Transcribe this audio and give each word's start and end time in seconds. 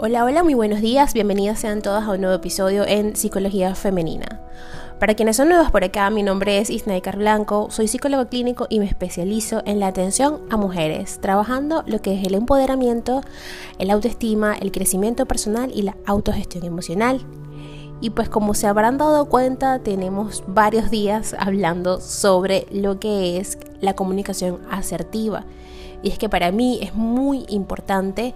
Hola, 0.00 0.24
hola, 0.24 0.44
muy 0.44 0.54
buenos 0.54 0.80
días, 0.80 1.12
bienvenidas 1.12 1.58
sean 1.58 1.82
todas 1.82 2.04
a 2.04 2.12
un 2.12 2.20
nuevo 2.20 2.36
episodio 2.36 2.86
en 2.86 3.16
Psicología 3.16 3.74
Femenina. 3.74 4.40
Para 5.00 5.14
quienes 5.14 5.34
son 5.34 5.48
nuevos 5.48 5.72
por 5.72 5.82
acá, 5.82 6.08
mi 6.10 6.22
nombre 6.22 6.58
es 6.58 6.70
Isnaikar 6.70 7.16
Blanco, 7.16 7.66
soy 7.72 7.88
psicólogo 7.88 8.28
clínico 8.28 8.68
y 8.70 8.78
me 8.78 8.86
especializo 8.86 9.60
en 9.66 9.80
la 9.80 9.88
atención 9.88 10.42
a 10.50 10.56
mujeres, 10.56 11.18
trabajando 11.20 11.82
lo 11.88 12.00
que 12.00 12.14
es 12.14 12.24
el 12.24 12.34
empoderamiento, 12.34 13.22
el 13.80 13.90
autoestima, 13.90 14.54
el 14.54 14.70
crecimiento 14.70 15.26
personal 15.26 15.72
y 15.74 15.82
la 15.82 15.96
autogestión 16.06 16.64
emocional. 16.64 17.20
Y 18.00 18.10
pues 18.10 18.28
como 18.28 18.54
se 18.54 18.68
habrán 18.68 18.98
dado 18.98 19.24
cuenta, 19.24 19.80
tenemos 19.80 20.44
varios 20.46 20.92
días 20.92 21.34
hablando 21.36 22.00
sobre 22.00 22.68
lo 22.70 23.00
que 23.00 23.38
es 23.38 23.58
la 23.80 23.96
comunicación 23.96 24.60
asertiva. 24.70 25.44
Y 26.04 26.10
es 26.10 26.18
que 26.18 26.28
para 26.28 26.52
mí 26.52 26.78
es 26.82 26.94
muy 26.94 27.46
importante 27.48 28.32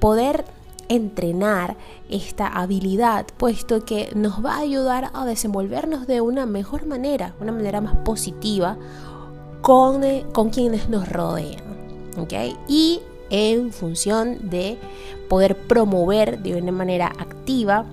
poder 0.00 0.44
entrenar 0.88 1.76
esta 2.08 2.46
habilidad, 2.46 3.26
puesto 3.36 3.84
que 3.84 4.10
nos 4.14 4.44
va 4.44 4.54
a 4.54 4.60
ayudar 4.60 5.10
a 5.14 5.24
desenvolvernos 5.24 6.06
de 6.06 6.20
una 6.20 6.46
mejor 6.46 6.86
manera, 6.86 7.34
una 7.40 7.52
manera 7.52 7.80
más 7.80 7.96
positiva 7.98 8.76
con, 9.60 10.04
eh, 10.04 10.24
con 10.32 10.50
quienes 10.50 10.88
nos 10.88 11.08
rodean. 11.08 11.62
¿okay? 12.18 12.56
Y 12.68 13.00
en 13.30 13.72
función 13.72 14.50
de 14.50 14.78
poder 15.28 15.56
promover 15.56 16.42
de 16.42 16.56
una 16.56 16.72
manera 16.72 17.06
activa 17.06 17.86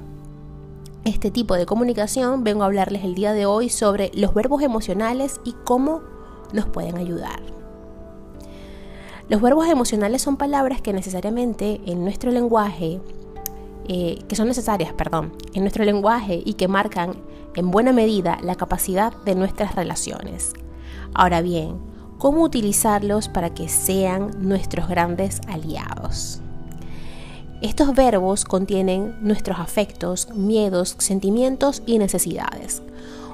este 1.06 1.32
tipo 1.32 1.56
de 1.56 1.66
comunicación, 1.66 2.44
vengo 2.44 2.64
a 2.64 2.68
hablarles 2.68 3.04
el 3.04 3.16
día 3.16 3.34
de 3.34 3.46
hoy 3.46 3.70
sobre 3.70 4.12
los 4.14 4.34
verbos 4.34 4.62
emocionales 4.62 5.40
y 5.44 5.54
cómo 5.64 6.02
nos 6.54 6.68
pueden 6.68 6.98
ayudar. 6.98 7.61
Los 9.30 9.42
verbos 9.42 9.68
emocionales 9.68 10.22
son 10.22 10.38
palabras 10.38 10.82
que 10.82 10.94
necesariamente 10.94 11.82
en 11.86 12.04
nuestro 12.04 12.32
lenguaje, 12.32 13.00
eh, 13.88 14.20
que 14.28 14.36
son 14.36 14.48
necesarias, 14.48 14.94
perdón, 14.94 15.34
en 15.54 15.62
nuestro 15.62 15.86
lenguaje 15.86 16.42
y 16.44 16.54
que 16.54 16.68
marcan 16.68 17.16
en 17.56 17.72
buena 17.72 17.94
medida 17.94 18.38
la 18.42 18.56
capacidad 18.56 19.14
de 19.26 19.36
nuestras 19.36 19.76
relaciones. 19.76 20.54
Ahora 21.14 21.42
bien, 21.42 21.78
¿cómo 22.18 22.42
utilizarlos 22.42 23.28
para 23.30 23.54
que 23.54 23.68
sean 23.68 24.32
nuestros 24.40 24.88
grandes 24.88 25.42
aliados? 25.48 26.42
Estos 27.62 27.94
verbos 27.94 28.44
contienen 28.44 29.16
nuestros 29.22 29.60
afectos, 29.60 30.30
miedos, 30.34 30.96
sentimientos 30.98 31.84
y 31.86 32.00
necesidades. 32.00 32.82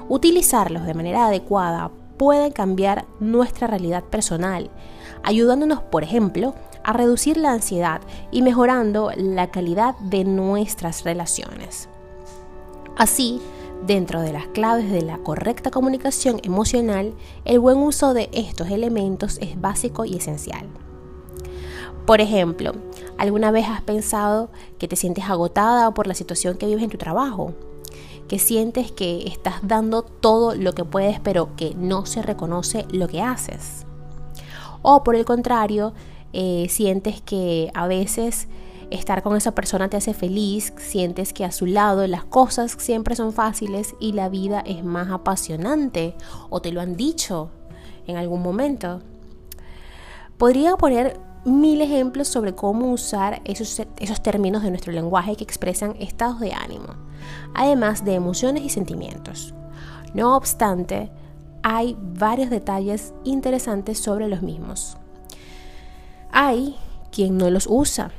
Utilizarlos 0.08 0.84
de 0.84 0.94
manera 0.94 1.26
adecuada 1.26 1.90
pueden 2.18 2.52
cambiar 2.52 3.06
nuestra 3.20 3.66
realidad 3.66 4.04
personal 4.04 4.70
ayudándonos, 5.22 5.82
por 5.82 6.02
ejemplo, 6.02 6.54
a 6.84 6.92
reducir 6.92 7.36
la 7.36 7.52
ansiedad 7.52 8.00
y 8.30 8.42
mejorando 8.42 9.10
la 9.16 9.50
calidad 9.50 9.96
de 9.98 10.24
nuestras 10.24 11.04
relaciones. 11.04 11.88
Así, 12.96 13.40
dentro 13.86 14.20
de 14.20 14.32
las 14.32 14.46
claves 14.48 14.90
de 14.90 15.02
la 15.02 15.18
correcta 15.18 15.70
comunicación 15.70 16.40
emocional, 16.42 17.14
el 17.44 17.58
buen 17.60 17.78
uso 17.78 18.14
de 18.14 18.28
estos 18.32 18.70
elementos 18.70 19.38
es 19.40 19.60
básico 19.60 20.04
y 20.04 20.16
esencial. 20.16 20.66
Por 22.06 22.20
ejemplo, 22.20 22.72
¿alguna 23.18 23.50
vez 23.50 23.66
has 23.68 23.82
pensado 23.82 24.50
que 24.78 24.88
te 24.88 24.96
sientes 24.96 25.24
agotada 25.24 25.92
por 25.92 26.06
la 26.06 26.14
situación 26.14 26.56
que 26.56 26.66
vives 26.66 26.82
en 26.82 26.90
tu 26.90 26.96
trabajo? 26.96 27.52
Que 28.28 28.38
sientes 28.38 28.92
que 28.92 29.26
estás 29.26 29.56
dando 29.62 30.02
todo 30.02 30.54
lo 30.54 30.74
que 30.74 30.84
puedes 30.84 31.18
pero 31.20 31.56
que 31.56 31.74
no 31.74 32.06
se 32.06 32.22
reconoce 32.22 32.86
lo 32.90 33.08
que 33.08 33.22
haces. 33.22 33.86
O 34.82 35.02
por 35.02 35.16
el 35.16 35.24
contrario, 35.24 35.94
eh, 36.32 36.66
sientes 36.68 37.20
que 37.20 37.70
a 37.74 37.86
veces 37.86 38.48
estar 38.90 39.22
con 39.22 39.36
esa 39.36 39.54
persona 39.54 39.88
te 39.88 39.96
hace 39.96 40.14
feliz, 40.14 40.72
sientes 40.76 41.32
que 41.32 41.44
a 41.44 41.52
su 41.52 41.66
lado 41.66 42.06
las 42.06 42.24
cosas 42.24 42.76
siempre 42.78 43.16
son 43.16 43.32
fáciles 43.32 43.94
y 44.00 44.12
la 44.12 44.28
vida 44.28 44.60
es 44.60 44.84
más 44.84 45.10
apasionante 45.10 46.14
o 46.50 46.60
te 46.60 46.72
lo 46.72 46.80
han 46.80 46.96
dicho 46.96 47.50
en 48.06 48.16
algún 48.16 48.42
momento. 48.42 49.02
Podría 50.38 50.76
poner 50.76 51.20
mil 51.48 51.80
ejemplos 51.80 52.28
sobre 52.28 52.54
cómo 52.54 52.92
usar 52.92 53.40
esos, 53.44 53.80
esos 53.98 54.22
términos 54.22 54.62
de 54.62 54.70
nuestro 54.70 54.92
lenguaje 54.92 55.36
que 55.36 55.44
expresan 55.44 55.96
estados 55.98 56.40
de 56.40 56.52
ánimo, 56.52 56.94
además 57.54 58.04
de 58.04 58.14
emociones 58.14 58.62
y 58.62 58.68
sentimientos. 58.68 59.54
No 60.14 60.36
obstante, 60.36 61.10
hay 61.62 61.96
varios 62.00 62.50
detalles 62.50 63.12
interesantes 63.24 63.98
sobre 63.98 64.28
los 64.28 64.42
mismos. 64.42 64.96
Hay 66.30 66.76
quien 67.10 67.36
no 67.36 67.50
los 67.50 67.66
usa, 67.68 68.10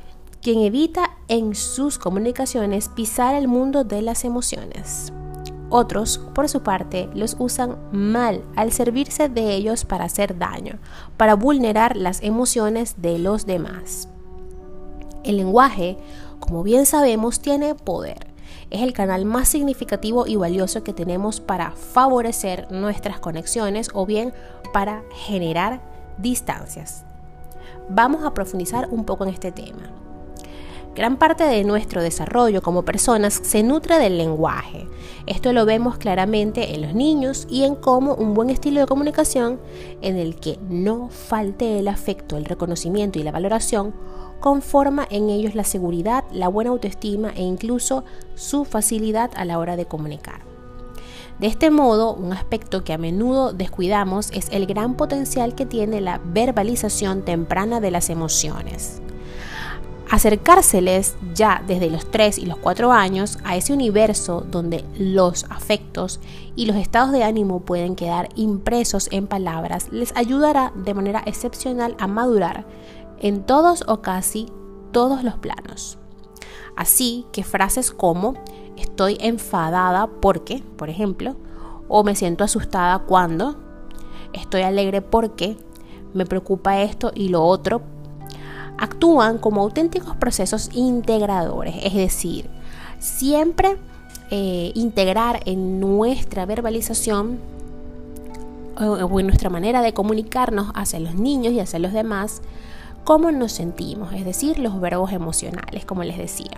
quien 0.42 0.60
evita 0.60 1.10
en 1.28 1.54
sus 1.54 1.98
comunicaciones 1.98 2.88
pisar 2.88 3.34
el 3.34 3.48
mundo 3.48 3.84
de 3.84 4.02
las 4.02 4.24
emociones. 4.24 5.12
Otros, 5.70 6.18
por 6.34 6.48
su 6.48 6.62
parte, 6.62 7.08
los 7.14 7.36
usan 7.38 7.78
mal 7.92 8.42
al 8.56 8.72
servirse 8.72 9.28
de 9.28 9.54
ellos 9.54 9.84
para 9.84 10.04
hacer 10.04 10.36
daño, 10.36 10.78
para 11.16 11.34
vulnerar 11.34 11.96
las 11.96 12.22
emociones 12.22 12.96
de 13.00 13.18
los 13.18 13.46
demás. 13.46 14.08
El 15.24 15.36
lenguaje, 15.36 15.96
como 16.40 16.62
bien 16.62 16.86
sabemos, 16.86 17.40
tiene 17.40 17.74
poder 17.74 18.30
es 18.70 18.82
el 18.82 18.92
canal 18.92 19.24
más 19.24 19.48
significativo 19.48 20.26
y 20.26 20.36
valioso 20.36 20.82
que 20.82 20.92
tenemos 20.92 21.40
para 21.40 21.72
favorecer 21.72 22.70
nuestras 22.70 23.18
conexiones 23.18 23.90
o 23.92 24.06
bien 24.06 24.32
para 24.72 25.02
generar 25.26 25.80
distancias. 26.18 27.04
Vamos 27.88 28.24
a 28.24 28.32
profundizar 28.32 28.88
un 28.90 29.04
poco 29.04 29.24
en 29.24 29.30
este 29.30 29.50
tema. 29.50 29.99
Gran 30.94 31.16
parte 31.18 31.44
de 31.44 31.62
nuestro 31.62 32.02
desarrollo 32.02 32.62
como 32.62 32.84
personas 32.84 33.40
se 33.44 33.62
nutre 33.62 33.98
del 33.98 34.18
lenguaje. 34.18 34.88
Esto 35.26 35.52
lo 35.52 35.64
vemos 35.64 35.98
claramente 35.98 36.74
en 36.74 36.82
los 36.82 36.94
niños 36.94 37.46
y 37.48 37.62
en 37.62 37.76
cómo 37.76 38.14
un 38.14 38.34
buen 38.34 38.50
estilo 38.50 38.80
de 38.80 38.86
comunicación 38.86 39.60
en 40.02 40.16
el 40.16 40.34
que 40.34 40.58
no 40.68 41.08
falte 41.08 41.78
el 41.78 41.86
afecto, 41.86 42.36
el 42.36 42.44
reconocimiento 42.44 43.20
y 43.20 43.22
la 43.22 43.30
valoración 43.30 43.94
conforma 44.40 45.06
en 45.10 45.30
ellos 45.30 45.54
la 45.54 45.62
seguridad, 45.62 46.24
la 46.32 46.48
buena 46.48 46.70
autoestima 46.70 47.30
e 47.36 47.42
incluso 47.42 48.02
su 48.34 48.64
facilidad 48.64 49.30
a 49.36 49.44
la 49.44 49.58
hora 49.58 49.76
de 49.76 49.86
comunicar. 49.86 50.40
De 51.38 51.46
este 51.46 51.70
modo, 51.70 52.14
un 52.14 52.32
aspecto 52.32 52.82
que 52.82 52.92
a 52.92 52.98
menudo 52.98 53.52
descuidamos 53.52 54.30
es 54.32 54.48
el 54.50 54.66
gran 54.66 54.96
potencial 54.96 55.54
que 55.54 55.66
tiene 55.66 56.00
la 56.00 56.20
verbalización 56.22 57.22
temprana 57.22 57.80
de 57.80 57.92
las 57.92 58.10
emociones. 58.10 59.00
Acercárseles 60.10 61.16
ya 61.34 61.62
desde 61.64 61.88
los 61.88 62.10
3 62.10 62.38
y 62.38 62.46
los 62.46 62.58
4 62.58 62.90
años 62.90 63.38
a 63.44 63.56
ese 63.56 63.72
universo 63.72 64.44
donde 64.50 64.84
los 64.98 65.44
afectos 65.44 66.18
y 66.56 66.66
los 66.66 66.74
estados 66.76 67.12
de 67.12 67.22
ánimo 67.22 67.60
pueden 67.60 67.94
quedar 67.94 68.28
impresos 68.34 69.08
en 69.12 69.28
palabras 69.28 69.92
les 69.92 70.14
ayudará 70.16 70.72
de 70.74 70.94
manera 70.94 71.22
excepcional 71.26 71.94
a 72.00 72.08
madurar 72.08 72.66
en 73.20 73.44
todos 73.44 73.84
o 73.86 74.02
casi 74.02 74.46
todos 74.90 75.22
los 75.22 75.34
planos. 75.34 75.96
Así 76.76 77.24
que 77.30 77.44
frases 77.44 77.92
como 77.92 78.34
estoy 78.76 79.16
enfadada 79.20 80.08
porque, 80.08 80.64
por 80.76 80.90
ejemplo, 80.90 81.36
o 81.88 82.02
me 82.02 82.16
siento 82.16 82.42
asustada 82.42 83.00
cuando, 83.00 83.56
estoy 84.32 84.62
alegre 84.62 85.02
porque, 85.02 85.56
me 86.14 86.26
preocupa 86.26 86.80
esto 86.80 87.12
y 87.14 87.28
lo 87.28 87.44
otro, 87.44 87.82
actúan 88.80 89.38
como 89.38 89.60
auténticos 89.60 90.16
procesos 90.16 90.70
integradores, 90.72 91.76
es 91.82 91.94
decir, 91.94 92.48
siempre 92.98 93.76
eh, 94.30 94.72
integrar 94.74 95.40
en 95.44 95.78
nuestra 95.78 96.46
verbalización 96.46 97.38
o 98.78 99.20
en 99.20 99.26
nuestra 99.26 99.50
manera 99.50 99.82
de 99.82 99.92
comunicarnos 99.92 100.72
hacia 100.74 100.98
los 101.00 101.14
niños 101.14 101.52
y 101.52 101.60
hacia 101.60 101.78
los 101.78 101.92
demás 101.92 102.40
cómo 103.04 103.30
nos 103.30 103.52
sentimos, 103.52 104.14
es 104.14 104.24
decir, 104.24 104.58
los 104.58 104.80
verbos 104.80 105.12
emocionales, 105.12 105.84
como 105.84 106.02
les 106.02 106.16
decía. 106.16 106.56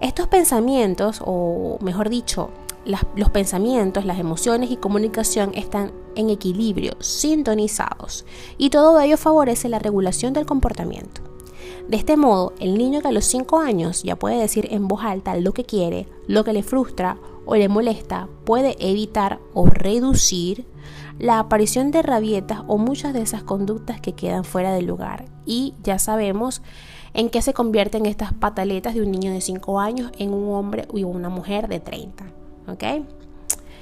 Estos 0.00 0.28
pensamientos, 0.28 1.20
o 1.24 1.78
mejor 1.80 2.08
dicho, 2.08 2.50
los 2.84 3.30
pensamientos, 3.30 4.04
las 4.04 4.18
emociones 4.18 4.70
y 4.70 4.76
comunicación 4.76 5.52
están 5.54 5.92
en 6.14 6.30
equilibrio, 6.30 6.92
sintonizados, 7.00 8.24
y 8.56 8.70
todo 8.70 9.00
ello 9.00 9.16
favorece 9.16 9.68
la 9.68 9.78
regulación 9.78 10.32
del 10.32 10.46
comportamiento. 10.46 11.22
De 11.88 11.96
este 11.96 12.16
modo, 12.16 12.52
el 12.60 12.76
niño 12.76 13.00
que 13.00 13.08
a 13.08 13.12
los 13.12 13.24
5 13.24 13.60
años 13.60 14.02
ya 14.02 14.16
puede 14.16 14.38
decir 14.38 14.68
en 14.70 14.88
voz 14.88 15.02
alta 15.04 15.36
lo 15.36 15.52
que 15.52 15.64
quiere, 15.64 16.06
lo 16.26 16.44
que 16.44 16.52
le 16.52 16.62
frustra 16.62 17.16
o 17.46 17.56
le 17.56 17.68
molesta, 17.68 18.28
puede 18.44 18.76
evitar 18.78 19.38
o 19.54 19.66
reducir 19.66 20.66
la 21.18 21.38
aparición 21.38 21.90
de 21.90 22.02
rabietas 22.02 22.60
o 22.66 22.78
muchas 22.78 23.14
de 23.14 23.22
esas 23.22 23.42
conductas 23.42 24.00
que 24.00 24.12
quedan 24.12 24.44
fuera 24.44 24.72
del 24.72 24.86
lugar. 24.86 25.24
Y 25.46 25.74
ya 25.82 25.98
sabemos 25.98 26.62
en 27.14 27.30
qué 27.30 27.40
se 27.42 27.54
convierten 27.54 28.06
estas 28.06 28.34
pataletas 28.34 28.94
de 28.94 29.02
un 29.02 29.10
niño 29.10 29.32
de 29.32 29.40
5 29.40 29.80
años 29.80 30.12
en 30.18 30.34
un 30.34 30.54
hombre 30.54 30.86
y 30.92 31.04
una 31.04 31.30
mujer 31.30 31.68
de 31.68 31.80
30. 31.80 32.37
¿Ok? 32.68 33.06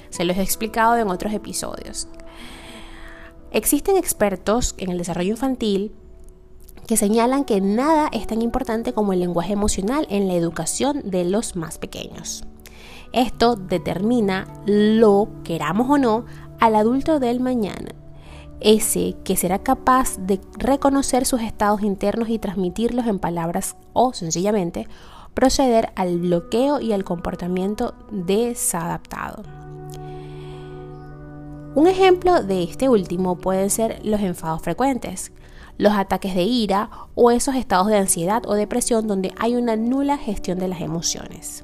Se 0.09 0.23
los 0.23 0.37
he 0.37 0.41
explicado 0.41 0.97
en 0.97 1.09
otros 1.09 1.33
episodios. 1.33 2.07
Existen 3.51 3.97
expertos 3.97 4.75
en 4.77 4.91
el 4.91 4.97
desarrollo 4.97 5.31
infantil 5.31 5.93
que 6.85 6.97
señalan 6.97 7.43
que 7.43 7.59
nada 7.59 8.09
es 8.11 8.27
tan 8.27 8.41
importante 8.41 8.93
como 8.93 9.13
el 9.13 9.19
lenguaje 9.19 9.53
emocional 9.53 10.07
en 10.09 10.27
la 10.27 10.35
educación 10.35 11.01
de 11.03 11.25
los 11.25 11.55
más 11.55 11.77
pequeños. 11.77 12.45
Esto 13.11 13.55
determina 13.55 14.47
lo, 14.65 15.29
queramos 15.43 15.89
o 15.89 15.97
no, 15.97 16.25
al 16.59 16.75
adulto 16.75 17.19
del 17.19 17.39
mañana, 17.39 17.93
ese 18.59 19.15
que 19.23 19.37
será 19.37 19.59
capaz 19.59 20.17
de 20.17 20.41
reconocer 20.57 21.25
sus 21.25 21.41
estados 21.41 21.83
internos 21.83 22.29
y 22.29 22.39
transmitirlos 22.39 23.05
en 23.07 23.19
palabras 23.19 23.75
o 23.93 24.13
sencillamente 24.13 24.87
proceder 25.37 25.91
al 25.95 26.17
bloqueo 26.17 26.79
y 26.81 26.93
al 26.93 27.03
comportamiento 27.03 27.93
desadaptado. 28.09 29.43
Un 31.75 31.85
ejemplo 31.85 32.41
de 32.41 32.63
este 32.63 32.89
último 32.89 33.35
pueden 33.35 33.69
ser 33.69 34.03
los 34.03 34.19
enfados 34.21 34.63
frecuentes, 34.63 35.31
los 35.77 35.93
ataques 35.93 36.33
de 36.33 36.41
ira 36.41 36.89
o 37.13 37.29
esos 37.29 37.53
estados 37.53 37.85
de 37.85 37.97
ansiedad 37.97 38.41
o 38.47 38.55
depresión 38.55 39.05
donde 39.05 39.31
hay 39.37 39.55
una 39.55 39.75
nula 39.75 40.17
gestión 40.17 40.57
de 40.57 40.69
las 40.69 40.81
emociones. 40.81 41.63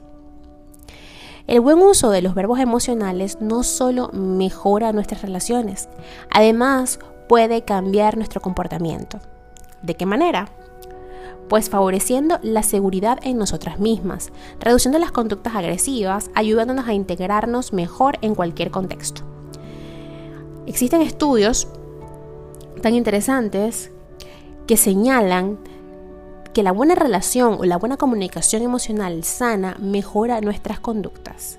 El 1.48 1.60
buen 1.62 1.80
uso 1.80 2.12
de 2.12 2.22
los 2.22 2.36
verbos 2.36 2.60
emocionales 2.60 3.40
no 3.42 3.64
solo 3.64 4.12
mejora 4.14 4.94
nuestras 4.94 5.24
relaciones, 5.24 5.90
además 6.30 7.00
puede 7.28 7.64
cambiar 7.64 8.18
nuestro 8.18 8.40
comportamiento. 8.40 9.18
¿De 9.82 9.96
qué 9.96 10.06
manera? 10.06 10.48
Pues 11.50 11.70
favoreciendo 11.70 12.40
la 12.42 12.64
seguridad 12.64 13.20
en 13.24 13.38
nosotras 13.38 13.80
mismas, 13.80 14.32
reduciendo 14.60 14.98
las 15.00 15.12
conductas 15.12 15.56
agresivas, 15.56 16.32
ayudándonos 16.34 16.88
a 16.88 16.94
integrarnos 16.94 17.74
mejor 17.74 18.18
en 18.22 18.36
cualquier 18.36 18.72
contexto. 18.72 19.22
Existen 20.66 21.02
estudios 21.02 21.68
tan 22.82 22.96
interesantes 22.96 23.92
que 24.68 24.78
señalan 24.78 25.58
que 26.54 26.64
la 26.64 26.72
buena 26.72 26.96
relación 26.96 27.58
o 27.60 27.66
la 27.66 27.78
buena 27.78 27.98
comunicación 27.98 28.62
emocional 28.62 29.24
sana 29.24 29.76
mejora 29.80 30.40
nuestras 30.40 30.80
conductas. 30.80 31.58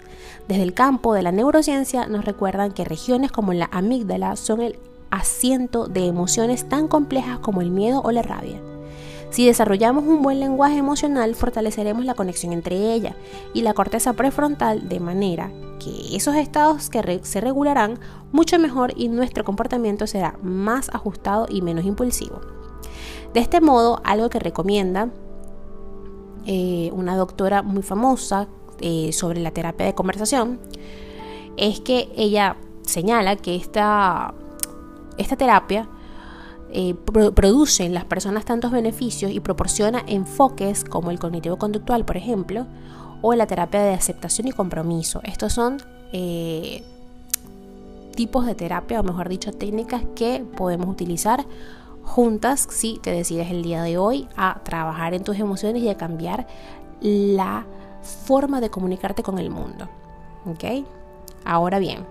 Desde 0.48 0.62
el 0.62 0.74
campo 0.74 1.14
de 1.14 1.22
la 1.22 1.32
neurociencia 1.32 2.06
nos 2.06 2.24
recuerdan 2.24 2.72
que 2.72 2.84
regiones 2.84 3.32
como 3.32 3.52
la 3.52 3.68
amígdala 3.72 4.36
son 4.36 4.62
el 4.62 4.78
asiento 5.10 5.86
de 5.86 6.06
emociones 6.06 6.68
tan 6.68 6.88
complejas 6.88 7.38
como 7.40 7.60
el 7.60 7.70
miedo 7.70 8.00
o 8.02 8.10
la 8.10 8.22
rabia. 8.22 8.60
Si 9.34 9.44
desarrollamos 9.44 10.04
un 10.04 10.22
buen 10.22 10.38
lenguaje 10.38 10.78
emocional, 10.78 11.34
fortaleceremos 11.34 12.04
la 12.04 12.14
conexión 12.14 12.52
entre 12.52 12.92
ella 12.94 13.16
y 13.52 13.62
la 13.62 13.74
corteza 13.74 14.12
prefrontal 14.12 14.88
de 14.88 15.00
manera 15.00 15.50
que 15.80 16.14
esos 16.14 16.36
estados 16.36 16.88
se 17.22 17.40
regularán 17.40 17.98
mucho 18.30 18.60
mejor 18.60 18.92
y 18.94 19.08
nuestro 19.08 19.42
comportamiento 19.42 20.06
será 20.06 20.38
más 20.40 20.88
ajustado 20.94 21.48
y 21.50 21.62
menos 21.62 21.84
impulsivo. 21.84 22.42
De 23.32 23.40
este 23.40 23.60
modo, 23.60 24.00
algo 24.04 24.30
que 24.30 24.38
recomienda 24.38 25.08
eh, 26.46 26.90
una 26.92 27.16
doctora 27.16 27.62
muy 27.62 27.82
famosa 27.82 28.46
eh, 28.78 29.10
sobre 29.12 29.40
la 29.40 29.50
terapia 29.50 29.84
de 29.84 29.96
conversación 29.96 30.60
es 31.56 31.80
que 31.80 32.08
ella 32.14 32.56
señala 32.82 33.34
que 33.34 33.56
esta, 33.56 34.32
esta 35.18 35.34
terapia 35.34 35.88
eh, 36.70 36.94
produce 37.34 37.84
en 37.84 37.94
las 37.94 38.04
personas 38.04 38.44
tantos 38.44 38.72
beneficios 38.72 39.30
y 39.32 39.40
proporciona 39.40 40.02
enfoques 40.06 40.84
como 40.84 41.10
el 41.10 41.18
cognitivo 41.18 41.56
conductual, 41.56 42.04
por 42.04 42.16
ejemplo, 42.16 42.66
o 43.22 43.34
la 43.34 43.46
terapia 43.46 43.82
de 43.82 43.94
aceptación 43.94 44.48
y 44.48 44.52
compromiso. 44.52 45.20
Estos 45.24 45.52
son 45.52 45.78
tipos 48.14 48.46
de 48.46 48.54
terapia, 48.54 49.00
o 49.00 49.02
mejor 49.02 49.28
dicho, 49.28 49.52
técnicas 49.52 50.02
que 50.14 50.44
podemos 50.56 50.86
utilizar 50.88 51.44
juntas 52.04 52.68
si 52.70 52.98
te 53.02 53.10
decides 53.10 53.50
el 53.50 53.62
día 53.62 53.82
de 53.82 53.98
hoy 53.98 54.28
a 54.36 54.60
trabajar 54.62 55.14
en 55.14 55.24
tus 55.24 55.38
emociones 55.38 55.82
y 55.82 55.88
a 55.88 55.96
cambiar 55.96 56.46
la 57.00 57.66
forma 58.26 58.60
de 58.60 58.70
comunicarte 58.70 59.22
con 59.22 59.38
el 59.38 59.50
mundo. 59.50 59.88
Ahora 61.44 61.78
bien, 61.78 62.06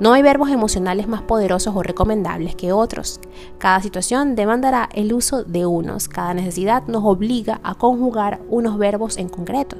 no 0.00 0.14
hay 0.14 0.22
verbos 0.22 0.50
emocionales 0.50 1.08
más 1.08 1.22
poderosos 1.22 1.76
o 1.76 1.82
recomendables 1.82 2.54
que 2.54 2.72
otros. 2.72 3.20
Cada 3.58 3.80
situación 3.82 4.34
demandará 4.34 4.88
el 4.94 5.12
uso 5.12 5.44
de 5.44 5.66
unos. 5.66 6.08
Cada 6.08 6.32
necesidad 6.32 6.84
nos 6.86 7.04
obliga 7.04 7.60
a 7.62 7.74
conjugar 7.74 8.40
unos 8.48 8.78
verbos 8.78 9.18
en 9.18 9.28
concreto. 9.28 9.76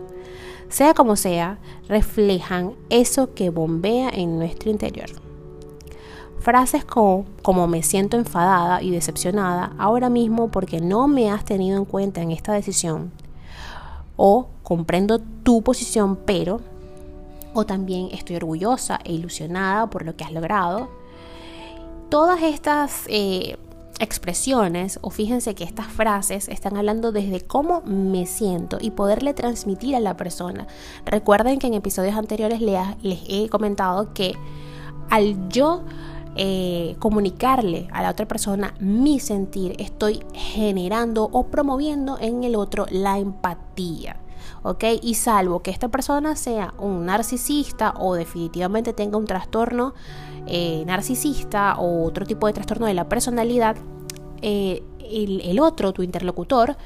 Sea 0.68 0.94
como 0.94 1.16
sea, 1.16 1.58
reflejan 1.88 2.74
eso 2.90 3.34
que 3.34 3.50
bombea 3.50 4.10
en 4.10 4.38
nuestro 4.38 4.70
interior. 4.70 5.10
Frases 6.38 6.84
como, 6.84 7.24
como 7.42 7.66
me 7.66 7.82
siento 7.82 8.16
enfadada 8.16 8.82
y 8.82 8.90
decepcionada 8.90 9.72
ahora 9.78 10.08
mismo 10.08 10.50
porque 10.50 10.80
no 10.80 11.08
me 11.08 11.30
has 11.30 11.44
tenido 11.44 11.76
en 11.76 11.84
cuenta 11.84 12.22
en 12.22 12.30
esta 12.30 12.52
decisión. 12.52 13.10
O 14.16 14.48
comprendo 14.62 15.18
tu 15.18 15.62
posición, 15.62 16.16
pero. 16.16 16.60
O 17.54 17.66
también 17.66 18.08
estoy 18.12 18.36
orgullosa 18.36 18.98
e 19.04 19.12
ilusionada 19.12 19.88
por 19.88 20.04
lo 20.04 20.16
que 20.16 20.24
has 20.24 20.32
logrado. 20.32 20.88
Todas 22.08 22.42
estas 22.42 23.04
eh, 23.06 23.56
expresiones, 24.00 24.98
o 25.02 25.10
fíjense 25.10 25.54
que 25.54 25.64
estas 25.64 25.86
frases 25.86 26.48
están 26.48 26.76
hablando 26.76 27.12
desde 27.12 27.42
cómo 27.42 27.82
me 27.82 28.26
siento 28.26 28.78
y 28.80 28.90
poderle 28.90 29.34
transmitir 29.34 29.94
a 29.94 30.00
la 30.00 30.16
persona. 30.16 30.66
Recuerden 31.04 31.58
que 31.58 31.66
en 31.66 31.74
episodios 31.74 32.16
anteriores 32.16 32.60
les 32.60 33.18
he 33.28 33.48
comentado 33.48 34.12
que 34.14 34.34
al 35.10 35.48
yo 35.48 35.82
eh, 36.36 36.96
comunicarle 36.98 37.88
a 37.92 38.02
la 38.02 38.10
otra 38.10 38.26
persona 38.26 38.74
mi 38.80 39.20
sentir, 39.20 39.74
estoy 39.78 40.24
generando 40.32 41.28
o 41.30 41.48
promoviendo 41.48 42.18
en 42.18 42.44
el 42.44 42.56
otro 42.56 42.86
la 42.90 43.18
empatía. 43.18 44.16
¿Ok? 44.62 44.84
Y 45.02 45.14
salvo 45.14 45.62
que 45.62 45.70
esta 45.70 45.88
persona 45.88 46.36
sea 46.36 46.74
un 46.78 47.06
narcisista 47.06 47.94
o 47.98 48.14
definitivamente 48.14 48.92
tenga 48.92 49.16
un 49.16 49.26
trastorno 49.26 49.94
eh, 50.46 50.84
narcisista 50.86 51.76
o 51.78 52.04
otro 52.04 52.26
tipo 52.26 52.46
de 52.46 52.52
trastorno 52.52 52.86
de 52.86 52.94
la 52.94 53.08
personalidad, 53.08 53.76
eh, 54.42 54.82
el, 55.10 55.58
otro, 55.60 55.92
tu 55.92 56.02
interlocutor, 56.02 56.76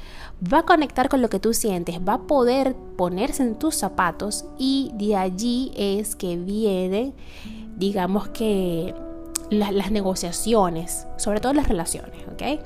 va 0.51 0.59
a 0.59 0.63
conectar 0.63 1.09
con 1.09 1.21
lo 1.21 1.29
que 1.29 1.39
tú 1.39 1.53
sientes, 1.53 1.99
va 1.99 2.13
a 2.13 2.21
poder 2.23 2.75
ponerse 2.97 3.43
en 3.43 3.55
tus 3.55 3.75
zapatos 3.75 4.45
y 4.57 4.91
de 4.95 5.15
allí 5.15 5.71
es 5.75 6.15
que 6.15 6.35
viene, 6.35 7.13
digamos 7.77 8.27
que 8.29 8.95
las 9.51 9.91
negociaciones, 9.91 11.05
sobre 11.17 11.39
todo 11.39 11.53
las 11.53 11.67
relaciones, 11.67 12.27
¿ok? 12.33 12.59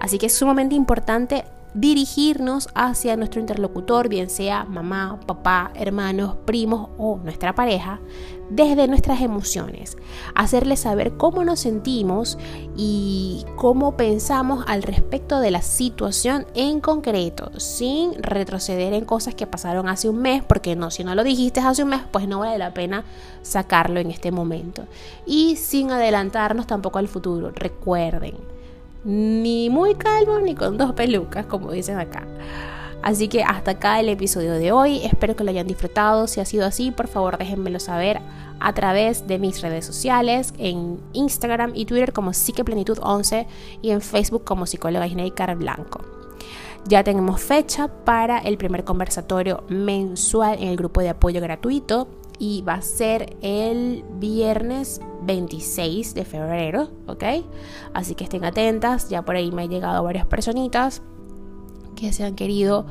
Así 0.00 0.18
que 0.18 0.26
es 0.26 0.34
sumamente 0.34 0.74
importante 0.74 1.44
dirigirnos 1.76 2.68
hacia 2.74 3.16
nuestro 3.16 3.40
interlocutor, 3.40 4.08
bien 4.08 4.30
sea 4.30 4.64
mamá, 4.64 5.20
papá, 5.26 5.72
hermanos, 5.74 6.36
primos 6.46 6.88
o 6.96 7.20
nuestra 7.22 7.54
pareja, 7.54 8.00
desde 8.48 8.88
nuestras 8.88 9.20
emociones, 9.20 9.98
hacerles 10.34 10.80
saber 10.80 11.16
cómo 11.16 11.44
nos 11.44 11.60
sentimos 11.60 12.38
y 12.76 13.44
cómo 13.56 13.96
pensamos 13.96 14.64
al 14.68 14.84
respecto 14.84 15.40
de 15.40 15.50
la 15.50 15.60
situación 15.60 16.46
en 16.54 16.80
concreto, 16.80 17.50
sin 17.58 18.22
retroceder 18.22 18.94
en 18.94 19.04
cosas 19.04 19.34
que 19.34 19.46
pasaron 19.46 19.88
hace 19.88 20.08
un 20.08 20.22
mes, 20.22 20.42
porque 20.44 20.76
no, 20.76 20.90
si 20.90 21.04
no 21.04 21.14
lo 21.14 21.24
dijiste 21.24 21.60
hace 21.60 21.82
un 21.82 21.90
mes, 21.90 22.02
pues 22.10 22.26
no 22.26 22.38
vale 22.38 22.56
la 22.56 22.72
pena 22.72 23.04
sacarlo 23.42 24.00
en 24.00 24.10
este 24.10 24.30
momento. 24.30 24.84
Y 25.26 25.56
sin 25.56 25.90
adelantarnos 25.90 26.66
tampoco 26.66 26.98
al 26.98 27.08
futuro, 27.08 27.50
recuerden, 27.50 28.55
ni 29.06 29.70
muy 29.70 29.94
calvo 29.94 30.40
ni 30.40 30.56
con 30.56 30.76
dos 30.76 30.92
pelucas, 30.92 31.46
como 31.46 31.70
dicen 31.70 31.98
acá. 31.98 32.26
Así 33.02 33.28
que 33.28 33.44
hasta 33.44 33.72
acá 33.72 34.00
el 34.00 34.08
episodio 34.08 34.54
de 34.54 34.72
hoy. 34.72 35.00
Espero 35.04 35.36
que 35.36 35.44
lo 35.44 35.50
hayan 35.50 35.68
disfrutado. 35.68 36.26
Si 36.26 36.40
ha 36.40 36.44
sido 36.44 36.66
así, 36.66 36.90
por 36.90 37.06
favor 37.06 37.38
déjenmelo 37.38 37.78
saber 37.78 38.20
a 38.58 38.72
través 38.72 39.28
de 39.28 39.38
mis 39.38 39.62
redes 39.62 39.86
sociales, 39.86 40.52
en 40.58 40.98
Instagram 41.12 41.72
y 41.74 41.84
Twitter 41.84 42.12
como 42.12 42.32
Psiqueplenitud11 42.32 43.46
y 43.80 43.90
en 43.90 44.00
Facebook 44.00 44.44
como 44.44 44.66
psicóloga 44.66 45.06
Isneikar 45.06 45.54
Blanco. 45.54 46.00
Ya 46.88 47.04
tenemos 47.04 47.40
fecha 47.40 47.88
para 47.88 48.38
el 48.38 48.56
primer 48.56 48.82
conversatorio 48.84 49.62
mensual 49.68 50.58
en 50.60 50.68
el 50.68 50.76
grupo 50.76 51.00
de 51.00 51.10
apoyo 51.10 51.40
gratuito 51.40 52.08
y 52.38 52.62
va 52.62 52.74
a 52.74 52.82
ser 52.82 53.36
el 53.40 54.04
viernes 54.18 55.00
26 55.22 56.14
de 56.14 56.24
febrero, 56.24 56.90
¿ok? 57.06 57.24
Así 57.94 58.14
que 58.14 58.24
estén 58.24 58.44
atentas, 58.44 59.08
ya 59.08 59.22
por 59.22 59.36
ahí 59.36 59.50
me 59.50 59.62
han 59.62 59.70
llegado 59.70 60.02
varias 60.04 60.26
personitas 60.26 61.02
que 61.96 62.12
se 62.12 62.24
han 62.24 62.34
querido 62.34 62.86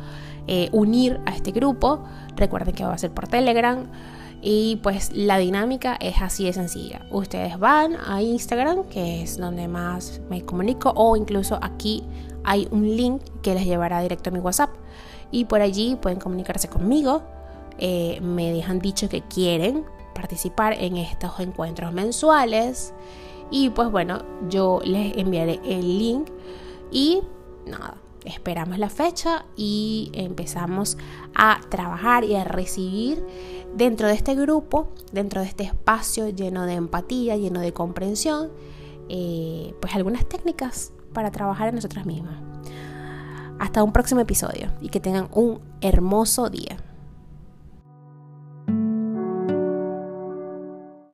eh, 0.48 0.70
unir 0.72 1.20
a 1.26 1.36
este 1.36 1.52
grupo. 1.52 2.04
Recuerden 2.36 2.76
que 2.76 2.84
va 2.84 2.94
a 2.94 2.98
ser 2.98 3.12
por 3.12 3.28
Telegram. 3.28 3.88
Y 4.42 4.76
pues 4.84 5.12
la 5.12 5.40
dinámica 5.40 5.98
es 6.00 6.22
así 6.22 6.46
de 6.46 6.54
sencilla. 6.54 7.08
Ustedes 7.10 7.58
van 7.58 7.96
a 7.96 8.22
Instagram, 8.22 8.84
que 8.90 9.24
es 9.24 9.38
donde 9.38 9.68
más 9.68 10.22
me 10.30 10.44
comunico, 10.44 10.94
o 10.96 11.16
incluso 11.16 11.58
aquí 11.64 12.04
hay 12.44 12.68
un 12.70 12.96
link 12.96 13.24
que 13.42 13.56
les 13.56 13.66
llevará 13.66 14.02
directo 14.02 14.30
a 14.30 14.34
mi 14.34 14.40
WhatsApp. 14.40 14.70
Y 15.32 15.46
por 15.46 15.62
allí 15.62 15.98
pueden 16.00 16.20
comunicarse 16.20 16.68
conmigo. 16.68 17.24
Eh, 17.78 18.20
me 18.22 18.52
dejan 18.52 18.80
dicho 18.80 19.10
que 19.10 19.22
quieren 19.22 19.86
participar 20.14 20.74
en 20.74 20.98
estos 20.98 21.40
encuentros 21.40 21.94
mensuales. 21.94 22.94
Y 23.52 23.70
pues 23.70 23.92
bueno, 23.92 24.24
yo 24.50 24.80
les 24.84 25.18
enviaré 25.18 25.60
el 25.66 26.00
link. 26.00 26.30
Y 26.92 27.22
nada, 27.66 27.96
esperamos 28.26 28.80
la 28.80 28.90
fecha 28.90 29.46
y 29.56 30.12
empezamos 30.14 30.98
a 31.36 31.60
trabajar 31.70 32.24
y 32.24 32.36
a 32.36 32.44
recibir 32.44 33.24
dentro 33.76 34.08
de 34.08 34.14
este 34.14 34.36
grupo, 34.36 34.90
dentro 35.12 35.42
de 35.42 35.48
este 35.48 35.64
espacio 35.64 36.30
lleno 36.30 36.66
de 36.66 36.74
empatía, 36.74 37.38
lleno 37.38 37.60
de 37.60 37.74
comprensión, 37.74 38.50
eh, 39.10 39.74
pues 39.82 39.96
algunas 39.96 40.28
técnicas 40.28 40.92
para 41.14 41.32
trabajar 41.32 41.70
en 41.70 41.76
nosotras 41.76 42.06
mismas. 42.06 42.36
Hasta 43.60 43.84
un 43.84 43.94
próximo 43.94 44.22
episodio 44.22 44.72
y 44.82 44.90
que 44.90 45.00
tengan 45.00 45.30
un 45.32 45.62
hermoso 45.82 46.50
día. 46.50 46.78